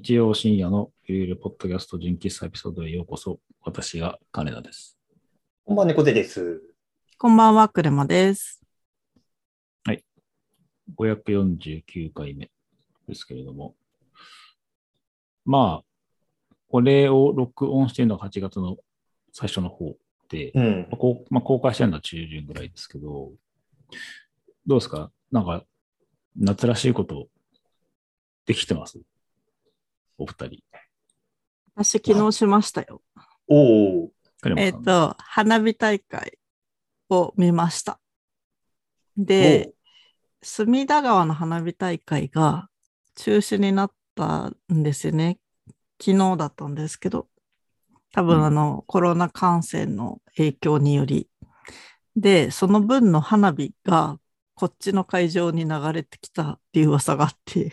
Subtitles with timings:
[0.00, 3.40] 日曜深夜のゆるゆるポッドキャスト純喫茶エピソードへようこそ。
[3.62, 4.96] 私が金田です。
[5.64, 6.62] こんばんは、猫背です。
[7.18, 8.62] こんばんは、クレマです。
[10.96, 12.48] 549回目
[13.08, 13.74] ですけれども。
[15.44, 18.76] まあ、これを録音してるのが8月の
[19.32, 19.96] 最初の方
[20.28, 20.96] で、うんまあ。
[20.96, 23.32] こうまあ、公開してるのは中旬ぐらいですけど、
[24.64, 25.10] どうですか？
[25.32, 25.64] なんか、
[26.36, 27.26] 夏らしいこと
[28.46, 29.00] できてます？
[30.18, 30.62] お二人。
[31.74, 33.02] 私、昨日しましたよ。
[33.46, 34.12] おお。
[34.56, 36.38] えっ、金本さんと、花火大会
[37.08, 38.00] を見ました。
[39.16, 39.72] で、
[40.42, 42.68] 隅田川の花火大会が
[43.14, 45.38] 中止になったんですよね。
[46.00, 47.28] 昨日だったんですけど、
[48.12, 51.28] 多うん分あの、コロナ感染の影響により。
[52.16, 54.18] で、その分の花火が
[54.54, 57.72] こっちの会場に流れてきたっていう噂があって、うんうん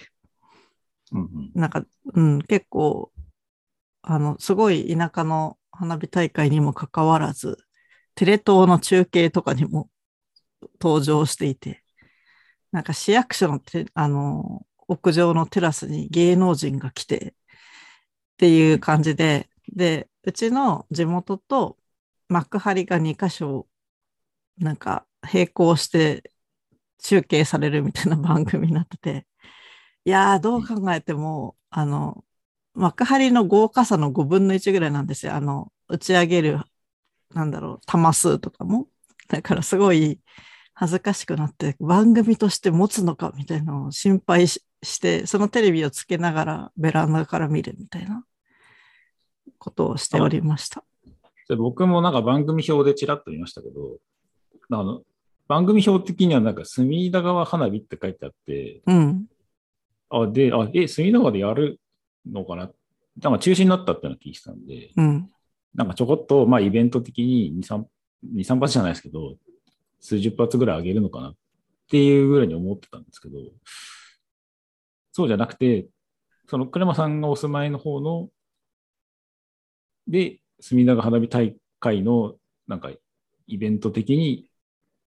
[1.53, 3.11] なんか、うん、結構、
[4.01, 7.57] あの、すごい田舎の花火大会にもかかわらず、
[8.15, 9.89] テレ東の中継とかにも
[10.81, 11.83] 登場していて、
[12.71, 13.61] なんか市役所の
[13.93, 17.33] あの屋上のテラスに芸能人が来てっ
[18.37, 21.77] ていう感じで、で、うちの地元と
[22.29, 23.67] 幕張が2箇所、
[24.57, 26.31] なんか並行して
[26.99, 29.27] 中継されるみたいな番組になってて、
[30.05, 32.23] いやー、どう考えても、あの、
[32.73, 35.33] 幕張の豪華さの5分の1ぐらいなんですよ。
[35.35, 36.59] あの、打ち上げる、
[37.33, 38.87] なんだろう、玉数とかも。
[39.27, 40.19] だからすごい
[40.73, 48.23] 恥ずかしくなって、番組として持つのかみたいなのを心配しして、そのテレビをつけながらベランダから見るみたいな
[49.57, 50.83] ことをしておりました。
[51.49, 53.97] で僕もなんか番組表でちらっと見ましたけど、
[54.69, 55.01] あの
[55.47, 59.25] 番組表的にはなんか隅田川花火って書いてあって、うん。
[60.09, 61.79] あ、で、あ、え、隅田川でやる
[62.25, 62.71] のかな？
[63.21, 65.29] なんか中止になったっていうのを聞いてたんで、うん。
[65.73, 67.85] なんかちょこっと、まあイベント的に2、3、
[68.33, 69.35] 2、3発じゃないですけど、
[69.99, 71.35] 数十発ぐらい上げるのかなっ
[71.89, 73.37] ていうぐらいに思ってたんですけど、
[75.11, 75.87] そうじゃなくて、
[76.47, 78.29] その、クレマさんがお住まいの方の、
[80.07, 82.35] で、隅田川花火大会の、
[82.67, 82.91] なんか、
[83.47, 84.49] イベント的に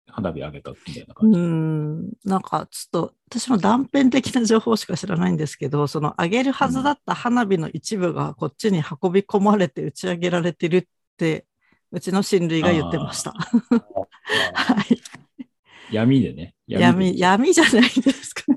[0.08, 1.40] 花火上げたみたいなう感じ。
[1.40, 10.86] ん、なんかちょっと私も断片的な情報しか知らないんですけど、その上げるはずだった花火の一部がこっちに運び込まれて打ち上げられてるっ
[11.18, 11.46] て、
[11.92, 13.32] うちの親類が言ってました。
[13.32, 15.94] はい。
[15.94, 16.54] 闇でね。
[16.68, 18.44] で闇、闇じゃないですか。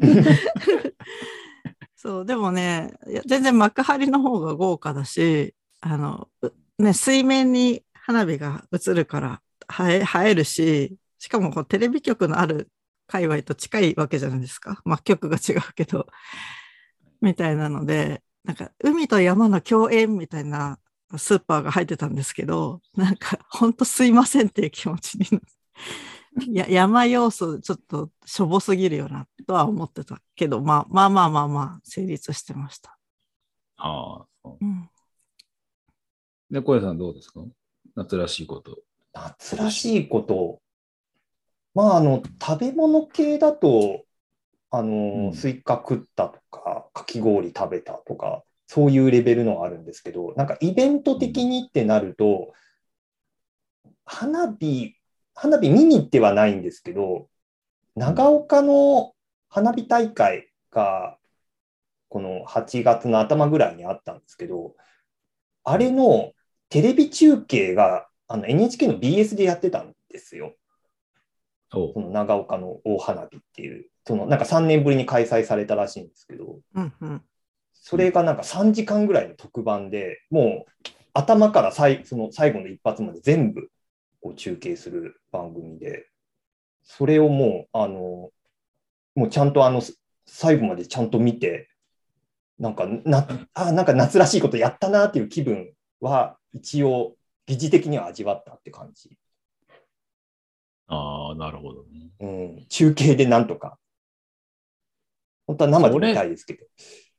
[1.94, 2.92] そう、でもね、
[3.26, 9.42] 全然幕張の方が豪華だし、あの、うね、水面に花火が映るから
[9.86, 12.69] 映え映えるし、しかもこうテレビ局のある
[13.06, 14.81] 界隈と近いわけじゃないですか。
[14.84, 16.08] まあ局が違うけど、
[17.20, 20.78] みたいなので、なんか海と山の共演みたいな
[21.16, 32.97] スーパーが入ってたんですけど、なんか本当すいませんっていう気持ちになっていや山要素ちょっとしょぼすぎるよなとは思ってたけど、まあ、まあまあまあまあ成立してました。
[33.76, 34.88] ああ、そううん、
[36.50, 37.41] で、小屋さんどうですか？
[37.97, 38.78] 夏らしいこと。
[39.12, 40.62] 夏らしいこと。
[41.75, 44.04] まあ、あの、食べ物系だと、
[44.70, 52.53] あの、うんスイカ食ったとか、かき氷食べたとか、そういうレベルのあるんですけど、なんかイベント的にってなると、
[54.04, 54.94] 花火、
[55.34, 57.28] 花火見に行ってはないんですけど、
[57.97, 59.14] 長岡の
[59.48, 61.19] 花火大会が、
[62.09, 64.75] この8月の頭ぐらいにあったんですけど、
[65.64, 66.32] あれの
[66.69, 70.54] テレビ中継があの NHK の BS でやってたんですよ。
[71.72, 77.22] おその長岡の大花火っていう、そのなんか3年ぶりに開催されたらしいんですけど、うん、うん。
[77.72, 83.70] それがなんか3時間ぐらいの特番で、もう頭から最その最後の一発まで全部
[84.20, 86.06] こう中継する番組で、
[86.82, 88.30] それをもう、あの、
[89.14, 89.82] もうちゃんとあの、
[90.26, 91.68] 最後までちゃんと見て、
[92.58, 99.16] なんかな、あ、なんか夏らしいことやったなっていう気分は、一応、疑似的には味わったって感じ。
[101.41, 102.10] なるほどね。
[102.21, 102.27] う
[102.60, 103.78] ん、中継でなんとか。
[105.47, 106.66] 本当は生で見たいですけど。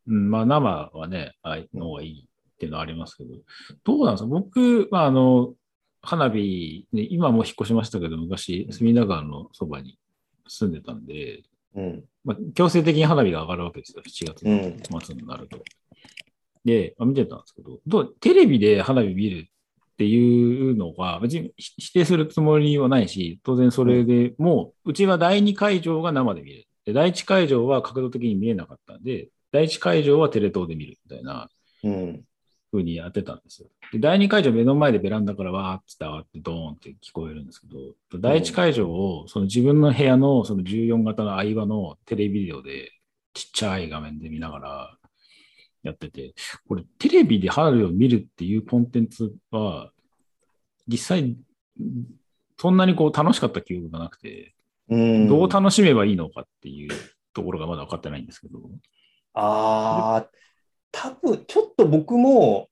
[0.07, 3.35] うん、まあ生はね、あいの方がいいっていうのはありますけど、
[3.83, 4.27] どうなんですか？
[4.27, 5.53] 僕、まああの、
[6.01, 9.99] 花火、ね、今もう引っ越しましたけど、昔、隅田川のそばに
[10.47, 11.43] 住んでたんで、
[11.75, 12.03] うん。
[12.23, 15.01] まあ、強制的に花火が上がるわけですよ、7月うん。
[15.01, 15.59] 末になると。
[16.63, 19.47] で、まあ見てたんですけど、どうテレビで花火見る
[20.01, 26.67] っていうのが、別に否否定するつもりはないし、当然それでもう、うちは第2会場が生で見れる。
[26.85, 31.49] で第1会場は角度的に見えなかったんで、第一会場はテレ東で見るみたいな
[31.83, 32.23] うん。
[32.71, 33.67] 風にやってたんですよ。
[33.91, 42.91] で、第二会場目の前でベランダからわーって上がってドーンって聞こえるんですけど、第一会場をその自分の部屋のその14型の相場のテレビデオで
[43.33, 44.97] ちっちゃい画面で見ながら
[45.83, 46.33] やってて、
[46.67, 49.91] これテレビで春を見るっていうコンテンツは
[50.87, 51.35] 実際
[52.61, 54.53] そんなにこう楽しかった記憶がなくて、
[54.87, 56.91] うん、どう楽しめばいいのかっていう
[57.33, 58.59] ところがまだ分かってないんですけど。
[59.33, 60.29] ああ、
[60.91, 62.69] 多分ちょっと僕も、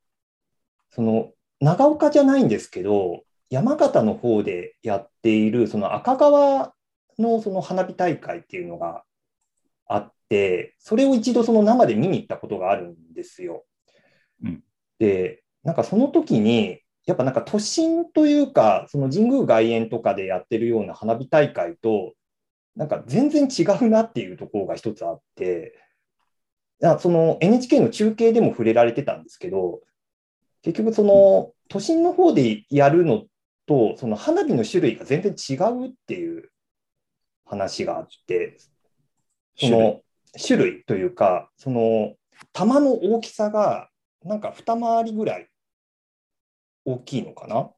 [0.92, 6.74] その、長岡じゃないんですけど、山形の方でやっている、その赤川
[7.18, 9.04] のその花火大会っていうのが
[9.88, 13.66] あって、それを一度その生で見に行ったことがあるんですよ。
[14.44, 14.64] うん
[15.00, 22.14] で、なんかその時に、やっぱなんか都心というか、その神宮外苑とかでやってるような花火大会と、
[22.76, 25.74] なんか全然違うなっていうところが一つあって、
[27.00, 29.82] その NHK の中継でも触れられてたんですけど、
[30.62, 33.24] 結局その都心の方でやるの
[33.66, 36.52] と、その花火の種類が全然違うっていう
[37.46, 38.58] 話があって、
[39.58, 40.02] その
[40.38, 42.14] 種類というか、その
[42.54, 43.90] 玉の大きさが
[44.24, 45.48] なんか二回りぐらい
[46.86, 47.70] 大きいのかな？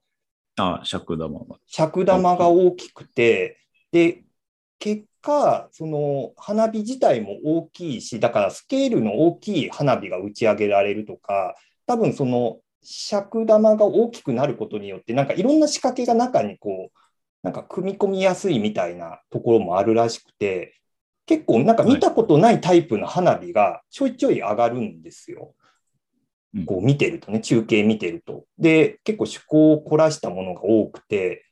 [0.58, 1.58] あ、尺玉が。
[1.68, 3.58] 尺玉が大きくて、
[3.92, 4.24] で、
[4.80, 11.56] 結果、その花火自体も大きいし、だからスケールの大きい花火が打ち上げられるとか、
[11.86, 16.98] 多分その尺玉が大きくなることによって、なんかいろんな仕掛けが中にこう、
[17.44, 20.76] なんか組み込みやすいみたいなところもあるらしくて、
[21.26, 25.54] 結構なんか見たことないタイプの花火がちょいちょい上がるんですよ。
[26.54, 28.46] うんこう見てるとね、中継見てると。
[28.58, 31.46] で、結構趣向を凝らしたものが多くて、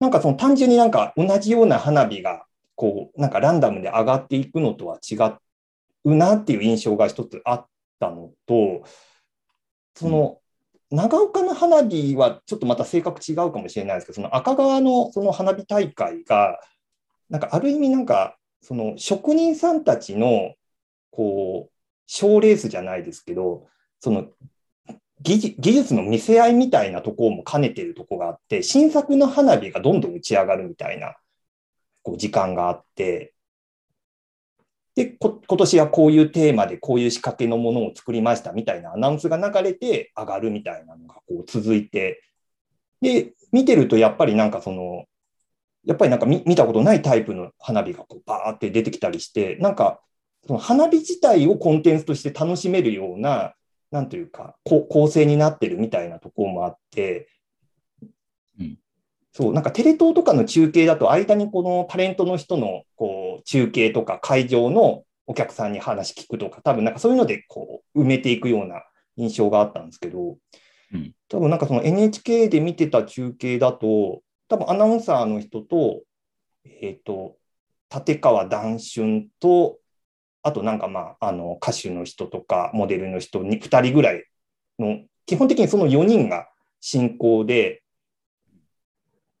[0.00, 5.14] なんかその単純になんか同じような花火が、こう、なんかランダムで上がっていくのとは違
[6.04, 7.66] うなっていう印象が一つあっ
[8.00, 8.82] たのと、
[9.94, 10.40] その、
[10.90, 16.58] 長岡の花火はちょっとまた性格違うかもしれないですけど、その赤川のその花火大会が、
[17.30, 20.54] なんかある意味なんか、その職人さんたちの、
[21.10, 21.72] こう、
[22.06, 23.66] 賞レースじゃないですけど、
[24.00, 24.28] その
[25.20, 31.16] 技術の見せ合いみたいなところも兼ねてるところがあって、新作の花火がどんどん打ち上がるみたいな
[32.02, 33.34] こう時間があって、
[34.94, 42.22] でこ、今年はこういうテーマでこういう仕掛けのものを作りましたみたいなアナウンスが流れて上がるみたいなのがこう続いて、
[43.00, 45.04] で、見てるとやっぱりなんかその、
[45.88, 50.00] やっぱりなんか見見たことないタイプの花火がこうバーって出てきたりして、なんか
[50.46, 53.54] その花火自体をコンテンツとして楽しめるような、
[53.90, 57.28] なんというか、こ構成になってるみたいなところもあって、
[58.60, 58.78] うん。
[59.32, 68.82] そう、なんかテレ東とかの中継だと、間にこのタレントの人のこう中継とか会場のお客さんに話聞くとか、多分なんかそういうのでこう埋めていくような
[69.16, 70.36] 印象があったんですけど、
[70.92, 71.14] うん。
[71.28, 76.02] 多分なんかその NHK で見てた中継だと、多分アナウンサーの人と、
[76.64, 77.36] えっ、と、
[77.94, 79.78] 立川談春と、
[80.42, 84.24] あとなんかまあ、あの歌手の人とかモデルの人に2人ぐらい
[84.78, 86.48] の、基本的にその4人が
[86.80, 87.82] 進行で、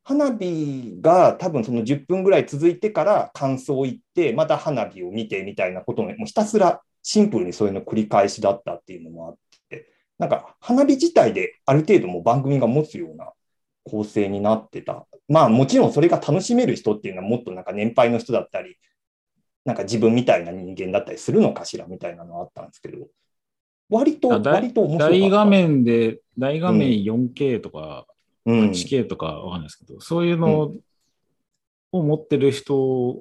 [0.04, 9.36] 花火が多分その10分ぐらい続いてから感想を言って、また花火を見てみたいなことの、もうひたすらシンプルにそういうの繰り返しだったっていうのもあっ
[9.70, 9.86] て、
[10.18, 13.32] なんか花火自体である程度も番組が持つような
[13.88, 15.06] 構成になってた。
[15.28, 18.76] まあもちろんそれが楽しめる人っていうのはもっとなんか年配の人だったり、
[19.64, 23.06] なんか自分みたいな人間だったりするのかしらみたいなのあったんですけど、
[23.90, 25.10] 割と、割と面白かった。
[25.10, 28.06] 大画面で、大画面 4K とか
[28.48, 30.72] うん、8K とかわかんないですけど、そういうの
[31.92, 33.20] を持ってる人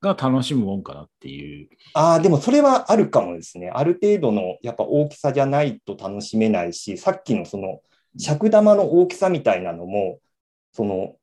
[0.00, 1.68] が楽しむもんかなっていう。
[1.94, 3.70] ああ、でもそれはあるかもですね。
[3.74, 7.80] ある程度のやっぱ大きさじゃないと楽しめないし、さっきのその
[8.18, 10.18] 尺玉の大きさみたいなのも、
[10.72, 11.16] その、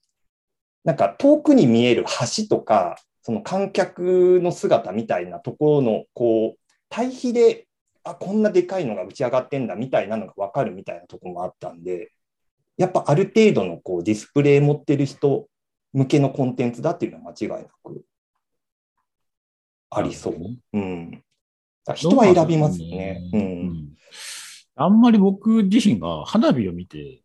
[0.83, 2.05] なんか遠くに見える
[2.37, 7.67] 橋とか、その観客の姿みたいなところの、こう、対比で、
[8.03, 12.11] あ、こんなでかいのが打ち上がってんだみたいなのがわかるみたいなところもあったんで、
[12.77, 15.47] やっぱある程度のこうディスプレイ持ってる人
[15.91, 18.05] 向けのコンテンツだっていうのは間違いなく
[19.91, 20.35] ありそう。
[20.73, 21.23] うん。
[21.95, 23.29] 人は選びますね。
[23.33, 23.37] う。
[23.37, 23.89] うんん
[24.81, 27.21] あんまり僕自身が花火を見て、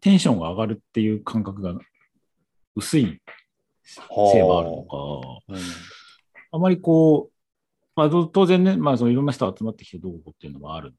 [0.00, 1.74] テンションが上がるっていう感覚が
[2.74, 3.20] 薄い
[3.84, 5.60] せいもあるのか、うん
[6.54, 7.32] あまりこう、
[7.96, 10.94] まあ、ど当然ね、まあ、そのいろんな人が集まってきてどうこうっていうのもあるん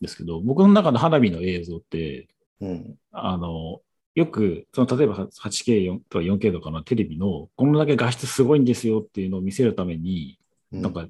[0.00, 2.26] ですけど、僕の中の花火の映像って、
[2.60, 2.96] うん。
[3.12, 3.82] あの、
[4.16, 10.40] よく、その例えば 8K とか 4K とかのテレビの、こんだけ画質すごいんですよっていうのを見せるために、
[10.72, 11.06] うんなんか、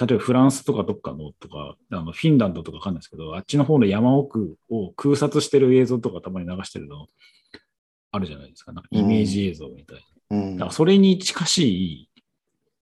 [0.00, 7.06] 例えばフランスとかどっかのとか、あのフィンランドとかわかんないですけど、あっちの方の山奥を空撮してる映像とかたまに流してるの
[8.10, 8.72] あるじゃないですか。
[8.72, 9.96] なんかイメージ映像みたい
[10.30, 10.38] な。
[10.38, 12.10] うんだからそれに近しい、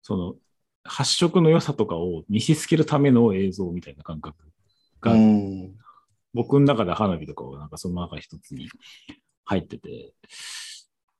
[0.03, 0.35] その
[0.83, 4.37] 発色の良さとかを見せつけるための映像みたいな感覚
[5.01, 5.75] が、うん
[6.33, 8.69] 僕の中で花火とかはなんかその中一つに
[9.43, 10.13] 入ってて、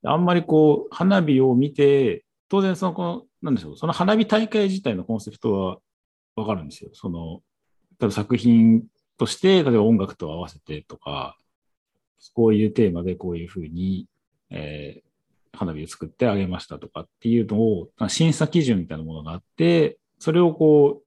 [0.04, 5.78] あんまりこう、花火を見て、当然その、この、なんでしょう、その花火大会自体のコンセプトは
[6.36, 6.92] わかるんですよ。
[6.94, 7.42] その、
[8.00, 8.84] 例えば作品
[9.18, 11.38] として、例えば音楽と合わせてとか、
[12.34, 14.08] こういうテーマでこういうふうに、
[14.50, 15.12] えー
[15.54, 21.04] 花火を作ってあげましたとかっていうのを、審査基準みたいなものがあって、それをこう、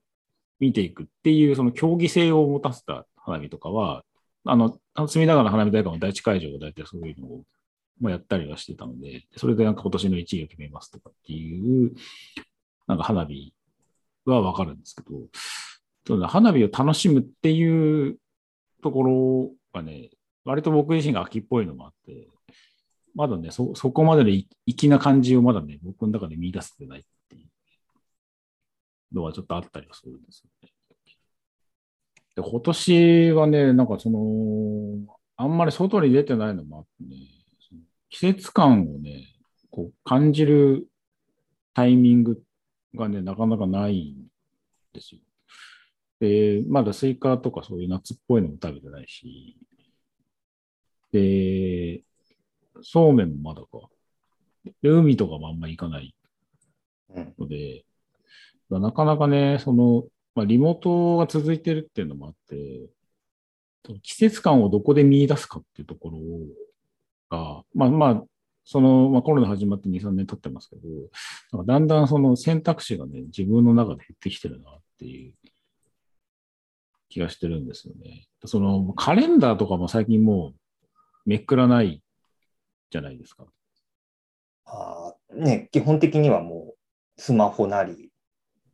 [0.61, 4.05] 見ていくっていう、その競技性を持たせた花火とかは、
[4.45, 7.43] あの、隅田川の花火大会の第一会場が大体そういうのを
[8.01, 11.95] もやったりはしてたので、それでなんか今年の1位を決めますとかっていう、
[12.87, 13.55] なんか花火
[14.25, 15.19] はわかるんですけど、
[16.05, 18.19] ただ花火を楽しむっていう
[18.83, 20.11] ところがね、
[20.45, 22.29] 割と僕自身が秋っぽいのもあって、
[23.15, 27.47] まだね、そ、そこまでのい粋な感じをまだね、僕の中で見出せてないってい
[29.13, 30.73] うのはちょっとあったりはするんですよね。
[32.35, 37.17] で、今年はね、なんかその、あんまり外に出てないのもあってね、
[38.11, 39.35] 季節感をね、
[39.71, 40.87] こう感じる
[41.75, 42.43] タイミング
[42.95, 44.27] がね、なかなかないん
[44.93, 45.21] ですよ。
[46.21, 49.57] で、まだスイカとかそういう夏っぽいのも食べてないし、
[51.13, 52.03] で、
[52.83, 53.89] そうめんもまだか。
[54.83, 56.15] で、海とかもあんまり行かない
[57.15, 57.85] うんので、
[58.71, 62.91] なかなかね、その、まあ、リモートが続いてるっていうのもあって、
[64.03, 66.19] 季節感をどこで見出すかっていうところ
[67.35, 68.23] が、まあまあ、
[68.65, 70.89] その、まあ、コロナ始まって2、3年経ってますけど、
[71.53, 75.35] なんかだんだんその選択肢がね、自分の中で減ってきてるなっていう
[77.09, 78.27] 気がしてるんですよね。
[78.47, 80.55] そのカレンダーとかも最近もう
[81.27, 82.03] めっくらない
[82.91, 83.45] じゃないですか。
[84.67, 88.11] あーね、基本的にはもうスマホなり、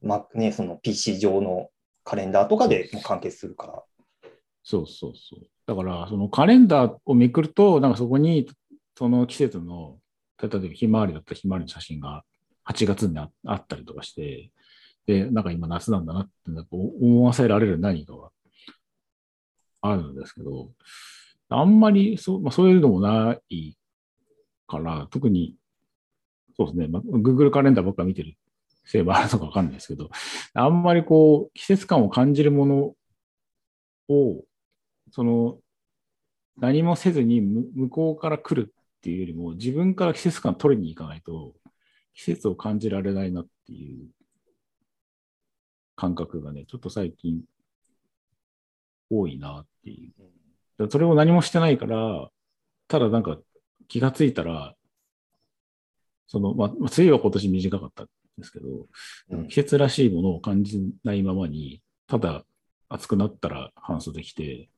[0.02, 1.69] まね、その PC 上の
[2.05, 3.83] カレンダーとかでもう完結するから。
[4.62, 5.47] そうそうそう。
[5.71, 8.50] だから、そのカレンダーをめくると、なんかそこに、
[8.99, 9.99] その季節の、
[10.43, 12.25] 例えばひまわりだったらひまわりの写真が
[12.69, 14.50] 8月にあったりとかして、
[15.07, 16.31] で、なんか今夏なんだなって
[16.73, 18.31] 思わせられる何かは
[19.81, 20.71] あるんですけど、
[21.50, 23.77] あんまりそう、まあ、そういうのもない
[24.67, 25.55] から、特に、
[26.57, 28.35] そうですね、まあ、Google カレンダーばっか見てる
[28.85, 30.11] せいもあるのかわかんないですけど、
[30.53, 32.95] あんまりこう、季節感を感じるもの
[34.09, 34.45] を、
[35.11, 35.59] その、
[36.59, 41.55] 何もせずにむ向こうから来るっていうよりも、自分から季節感取りに行かないと、
[42.14, 44.09] 季節を感じられないなっていう
[45.97, 47.43] 感覚がね、ちょっと最近
[49.11, 50.12] 多いなってい
[50.79, 50.90] う。
[50.90, 52.29] それを何もしてないから、
[52.88, 53.38] ただなんか
[53.88, 54.75] 気がついたら、
[56.26, 58.69] その、まあ、まあ梅雨は今年短かったんですけど、
[59.31, 62.45] うん季節らしいものを感じないままに、ただ
[62.88, 64.71] 暑くなったら半袖着て、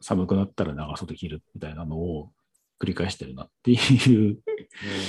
[0.00, 2.32] 寒くなったら長袖着るみたいなのを
[2.80, 4.38] 繰り返してるなっていう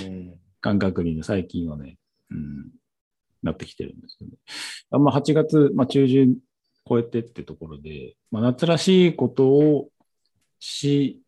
[0.05, 1.97] うん感覚にね、最近はね、
[2.29, 2.71] うん、
[3.43, 4.37] なってきてるんですよね。
[4.91, 6.37] あんま8月、まあ、中旬
[6.87, 9.89] 超えてってところで、まあ、夏らしいことを
[10.59, 11.21] し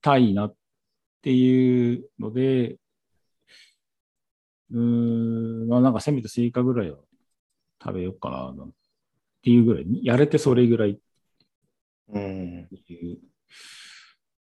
[0.00, 0.54] たいなっ
[1.22, 2.78] ていうので、
[4.70, 6.98] うーん、まあなんかせめてスイカぐらいは
[7.82, 8.72] 食べようかな、なん
[9.42, 10.98] ていうぐらい、やれてそれぐらいっ
[12.12, 13.18] うんていう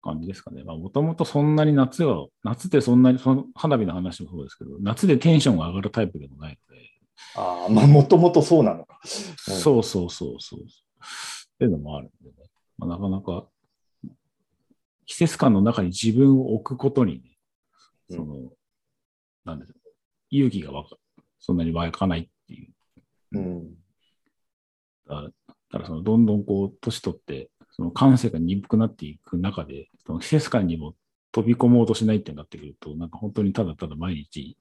[0.03, 0.63] 感じですかね。
[0.65, 6.91] まあもともとそんなに夏は、夏ってそんなに、その花火の話もそうですけど、夏でテンションが上がるタイプでもないので、
[7.37, 9.01] ああ、まあ、もともとそうなのか。
[9.03, 10.61] うんそうそうそうそう。
[10.61, 10.65] っ
[11.59, 12.35] ていうのもあるんでね。
[12.79, 13.47] まあ、なかなか、
[15.07, 17.37] 季節感の中に自分を置くことにね、
[18.11, 18.51] その、
[19.45, 19.93] なんでしょう、
[20.31, 20.97] 勇気がわか
[21.39, 23.39] そんなに湧かないっていう。
[23.39, 23.75] うん。
[25.07, 25.31] だ
[25.75, 30.95] だからそのどんどんこう、年取って、その感性が鈍くなっていく中で、その季節感にも
[31.33, 34.57] 飛び込もうとしないってなってくると、なんか本当にただただ毎日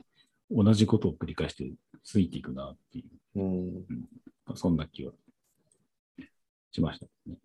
[0.49, 1.71] 同じことを繰り返して
[2.03, 3.05] ついていくなってい
[3.35, 3.39] う。
[3.39, 3.85] うん。
[4.55, 5.11] そんな気は
[6.71, 7.37] しましたね。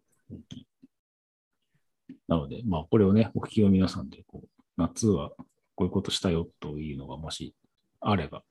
[2.27, 4.49] なので、まあ、これをね、お聞きの皆さんで、こう、
[4.79, 5.31] 夏は
[5.75, 7.55] こういうことしたよというのがもし
[8.01, 8.43] あれば、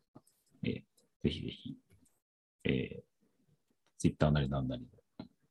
[0.64, 0.82] えー
[1.24, 1.76] ぜひぜひ、
[2.64, 3.02] えー、
[3.98, 4.97] ツイッターなりなんなりで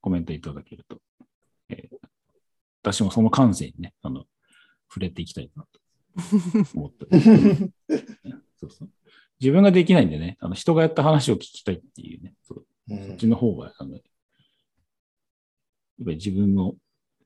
[0.00, 1.00] コメントいただけると、
[1.68, 1.96] えー
[2.86, 4.26] 私もその感性にね、あの、
[4.88, 5.80] 触れていきたいなと
[6.78, 7.06] 思って
[8.54, 8.90] そうそう。
[9.40, 14.02] 自分ができないんでね、あの人がやった話を聞きたいっていうね、そううんそっちの方が、あの、やっ
[16.04, 16.76] ぱり自分の、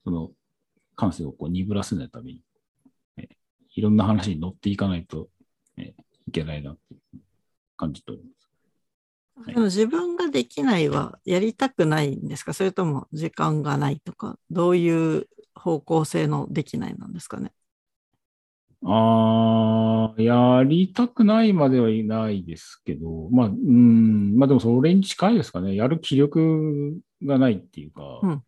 [0.03, 0.33] その、
[0.97, 2.43] 感性をこう鈍らせないために、
[3.19, 3.29] え
[3.75, 5.29] いろんな話に乗っていかないと、
[5.77, 5.95] え
[6.27, 7.21] いけないなっていう
[7.77, 8.40] 感じております。
[9.47, 12.53] でも自分ができないはやりたくないんですか？
[12.53, 17.53] それとも時間がないとか、どういう方向性のできないなんですかね？
[18.83, 25.75] ああ、やりたくないまではいないですけど、まあ、うん、まあでもそれに近いですかね。
[25.75, 28.43] やる気力がないっていうか、うん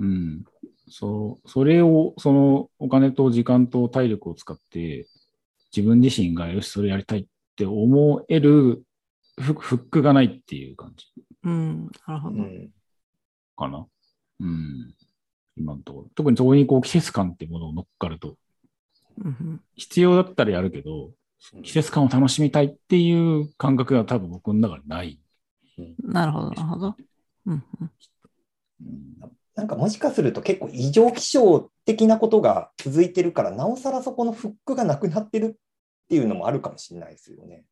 [0.00, 0.44] うん。
[0.88, 5.06] そう、それを、そのお金と時間と体力を使って、
[5.74, 8.82] 自分自身がよし、それやりたいって思える
[9.40, 11.06] フフックがないっていう感じ
[11.44, 12.36] うん、なるほど。
[12.36, 12.70] うん
[13.56, 13.86] かな。
[14.40, 14.94] うん。
[15.56, 16.08] 今のところ。
[16.14, 18.36] 特にそこにこう季節感っていうものを乗っかると、
[19.22, 21.10] うん必要だったらやるけど、
[21.62, 25.20] 季節感を楽しみたいっていう感覚が多分僕の中にない。
[25.78, 26.96] うんなるほど、なるほど。
[27.46, 27.90] うんうん
[28.80, 37.64] うんなんかもしかすると結構異常気象的なことが続いてるから、なおさらそこのフックがなくなってるっていうのもあるかもしれないですよね。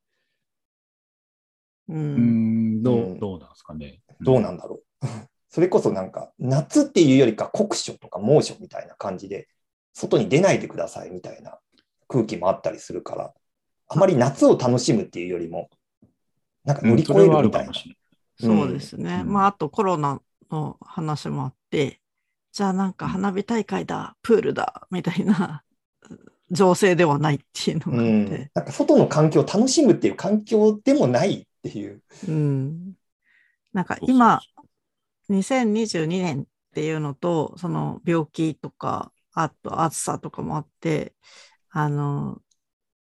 [1.88, 4.00] ううんん、どうんう、どうなんですかね。
[4.20, 5.06] どうなんだろう。
[5.48, 9.48] それこそなんか夏っていうよりか酷暑とか猛暑みたいな感じで、
[9.92, 11.58] 外に出ないでくださいみたいな
[12.08, 13.34] 空気もあったりするから、
[13.88, 15.68] あまり夏を楽しむっていうよりも、
[16.64, 17.42] なんか乗り越えるみたいな。
[17.42, 17.96] るかもしれない。
[18.58, 19.22] そうですね。
[19.24, 20.20] うんまあ、あとコロナ
[20.50, 22.00] の話もあって、
[22.52, 25.62] じゃあなんか花火大会だ、プールだ、みたいな
[26.50, 32.02] 情勢ではないっていうのがあうんって、なんか外の環境を楽しむっていう環境でもないっていう。
[32.28, 32.92] うん。
[33.72, 34.40] なんか今、
[35.28, 41.14] 2022年っていうのと、その病気とか、あと暑さとかもあって、
[41.70, 42.40] あの、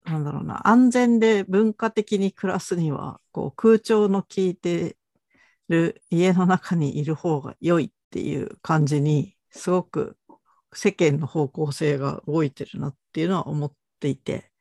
[0.05, 4.97] なんだろうな、安全で文化的に暮らすには、こう空調の効いて
[5.67, 10.17] る家の中にいる方が良いっていう感じに、すごく
[10.73, 14.51] 世間の方向性が動いてるなっていうのは思っていて、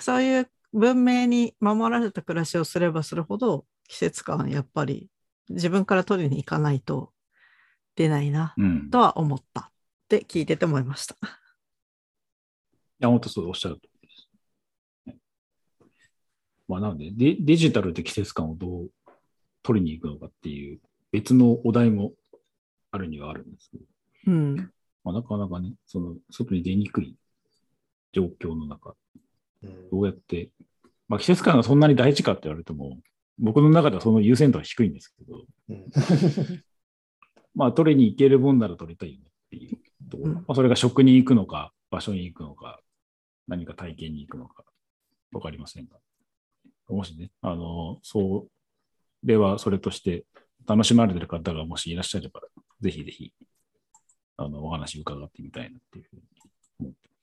[0.00, 5.08] そういう文明に守られた暮らしをすればするほど、季節感やっぱり
[5.48, 7.12] 自分から取りに行かないと
[7.94, 8.90] 出ないなうん。
[8.90, 9.70] とは思ったっ
[10.08, 11.14] て聞いてて思いました。
[11.14, 11.18] い
[12.98, 15.16] や、本当そうおっしゃるとりです。
[16.66, 18.90] まあ、なのでデ、デジタルで季節感をどう
[19.62, 20.80] 取りに行くのかっていう
[21.12, 22.14] 別のお題も
[22.90, 23.84] あるにはあるんですけど、
[24.26, 24.56] うん。
[25.04, 27.16] まあ、なかなかね、その外に出にくい
[28.12, 28.94] 状況の中、うん
[29.90, 30.50] どうやって、
[31.08, 32.98] まあ、季節感がそんなに大事かって言われても、
[33.38, 36.62] 僕の中ではその優先度は低いんですけど、うん
[37.54, 40.30] まあ、取りに行けるもんなら取りたいよねっていうところ。
[40.30, 42.80] うんまあ、それが食に行くのか、場所に行くのか、
[43.46, 44.64] 何か体験に行くのか、
[45.32, 45.96] わかりませんが。
[46.88, 48.46] もしね、あの、そ
[49.22, 50.24] れはそれとして
[50.66, 52.40] 楽しまれてる方がもしいらっしゃれば、
[52.80, 53.32] ぜひぜひ、
[54.36, 56.22] あの、お話伺ってみたいなっていうふうに
[56.80, 57.13] 思ってます。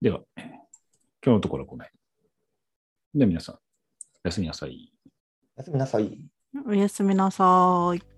[0.00, 0.46] では、今
[1.22, 1.98] 日のところはこの辺。
[3.14, 3.58] では皆さん、お
[4.24, 4.92] やすみなさい。
[5.56, 6.18] おやすみなさい。
[6.66, 8.15] おやすみなさい。